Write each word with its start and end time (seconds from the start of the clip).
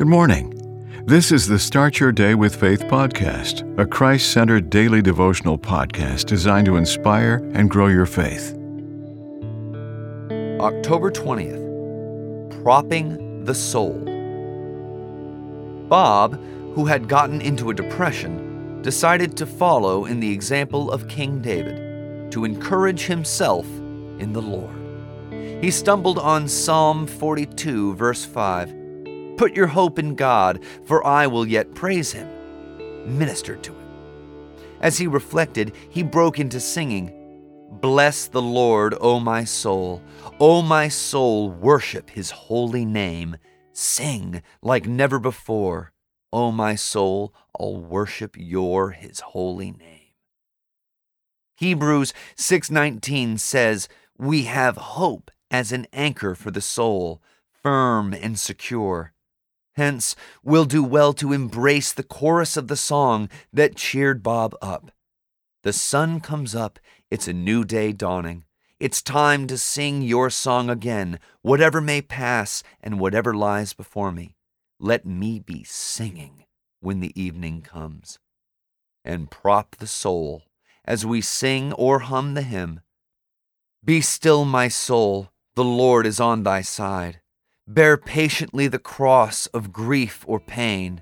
Good 0.00 0.08
morning. 0.08 1.04
This 1.04 1.30
is 1.30 1.46
the 1.46 1.58
Start 1.58 2.00
Your 2.00 2.10
Day 2.10 2.34
with 2.34 2.56
Faith 2.56 2.84
podcast, 2.84 3.78
a 3.78 3.84
Christ 3.84 4.32
centered 4.32 4.70
daily 4.70 5.02
devotional 5.02 5.58
podcast 5.58 6.24
designed 6.24 6.64
to 6.68 6.78
inspire 6.78 7.46
and 7.52 7.68
grow 7.68 7.88
your 7.88 8.06
faith. 8.06 8.54
October 10.58 11.10
20th 11.10 12.62
Propping 12.62 13.44
the 13.44 13.54
Soul. 13.54 13.98
Bob, 15.90 16.42
who 16.74 16.86
had 16.86 17.06
gotten 17.06 17.42
into 17.42 17.68
a 17.68 17.74
depression, 17.74 18.80
decided 18.80 19.36
to 19.36 19.44
follow 19.44 20.06
in 20.06 20.18
the 20.18 20.32
example 20.32 20.90
of 20.90 21.08
King 21.08 21.42
David 21.42 22.32
to 22.32 22.46
encourage 22.46 23.04
himself 23.04 23.66
in 23.66 24.32
the 24.32 24.40
Lord. 24.40 24.74
He 25.62 25.70
stumbled 25.70 26.18
on 26.18 26.48
Psalm 26.48 27.06
42, 27.06 27.96
verse 27.96 28.24
5. 28.24 28.79
Put 29.40 29.56
your 29.56 29.68
hope 29.68 29.98
in 29.98 30.16
God, 30.16 30.62
for 30.84 31.06
I 31.06 31.26
will 31.26 31.46
yet 31.46 31.74
praise 31.74 32.12
him. 32.12 32.28
Minister 33.06 33.56
to 33.56 33.72
him. 33.72 33.88
As 34.82 34.98
he 34.98 35.06
reflected, 35.06 35.74
he 35.88 36.02
broke 36.02 36.38
into 36.38 36.60
singing 36.60 37.10
Bless 37.80 38.26
the 38.26 38.42
Lord, 38.42 38.94
O 39.00 39.18
my 39.18 39.44
soul. 39.44 40.02
O 40.38 40.60
my 40.60 40.88
soul, 40.88 41.48
worship 41.50 42.10
his 42.10 42.30
holy 42.30 42.84
name. 42.84 43.38
Sing 43.72 44.42
like 44.60 44.86
never 44.86 45.18
before. 45.18 45.92
O 46.30 46.52
my 46.52 46.74
soul, 46.74 47.34
I'll 47.58 47.80
worship 47.80 48.36
your 48.38 48.90
his 48.90 49.20
holy 49.20 49.70
name. 49.70 50.12
Hebrews 51.56 52.12
6:19 52.36 53.38
says, 53.38 53.88
"We 54.18 54.44
have 54.44 54.76
hope 54.76 55.30
as 55.50 55.72
an 55.72 55.86
anchor 55.94 56.34
for 56.34 56.50
the 56.50 56.60
soul, 56.60 57.22
firm 57.62 58.12
and 58.12 58.38
secure. 58.38 59.14
Hence, 59.76 60.16
we'll 60.42 60.64
do 60.64 60.82
well 60.82 61.12
to 61.14 61.32
embrace 61.32 61.92
the 61.92 62.02
chorus 62.02 62.56
of 62.56 62.68
the 62.68 62.76
song 62.76 63.28
that 63.52 63.76
cheered 63.76 64.22
Bob 64.22 64.54
up. 64.60 64.90
The 65.62 65.72
sun 65.72 66.20
comes 66.20 66.54
up, 66.54 66.78
it's 67.10 67.28
a 67.28 67.32
new 67.32 67.64
day 67.64 67.92
dawning. 67.92 68.44
It's 68.78 69.02
time 69.02 69.46
to 69.48 69.58
sing 69.58 70.00
your 70.00 70.30
song 70.30 70.70
again, 70.70 71.18
whatever 71.42 71.80
may 71.80 72.00
pass 72.00 72.62
and 72.80 72.98
whatever 72.98 73.34
lies 73.34 73.74
before 73.74 74.10
me. 74.10 74.36
Let 74.78 75.04
me 75.04 75.38
be 75.38 75.64
singing 75.64 76.44
when 76.80 77.00
the 77.00 77.12
evening 77.20 77.60
comes. 77.60 78.18
And 79.04 79.30
prop 79.30 79.76
the 79.76 79.86
soul 79.86 80.44
as 80.84 81.04
we 81.04 81.20
sing 81.20 81.74
or 81.74 82.00
hum 82.00 82.32
the 82.32 82.42
hymn. 82.42 82.80
Be 83.84 84.00
still, 84.00 84.44
my 84.44 84.68
soul, 84.68 85.30
the 85.54 85.64
Lord 85.64 86.06
is 86.06 86.18
on 86.18 86.42
thy 86.42 86.62
side. 86.62 87.20
Bear 87.70 87.96
patiently 87.96 88.66
the 88.66 88.80
cross 88.80 89.46
of 89.46 89.72
grief 89.72 90.24
or 90.26 90.40
pain. 90.40 91.00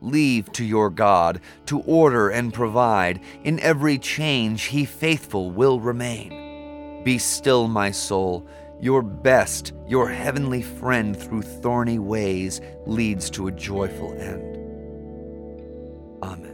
Leave 0.00 0.52
to 0.52 0.64
your 0.64 0.88
God 0.88 1.40
to 1.66 1.80
order 1.80 2.28
and 2.28 2.54
provide. 2.54 3.20
In 3.42 3.58
every 3.58 3.98
change, 3.98 4.66
he 4.66 4.84
faithful 4.84 5.50
will 5.50 5.80
remain. 5.80 7.02
Be 7.02 7.18
still, 7.18 7.66
my 7.66 7.90
soul. 7.90 8.46
Your 8.80 9.02
best, 9.02 9.72
your 9.88 10.08
heavenly 10.08 10.62
friend 10.62 11.16
through 11.16 11.42
thorny 11.42 11.98
ways 11.98 12.60
leads 12.86 13.28
to 13.30 13.48
a 13.48 13.52
joyful 13.52 14.12
end. 14.12 14.56
Amen. 16.22 16.53